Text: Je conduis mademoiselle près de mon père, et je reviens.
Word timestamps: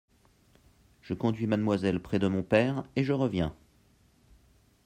Je 1.03 1.13
conduis 1.13 1.45
mademoiselle 1.45 1.99
près 2.01 2.17
de 2.17 2.27
mon 2.27 2.41
père, 2.41 2.85
et 2.95 3.03
je 3.03 3.13
reviens. 3.13 3.55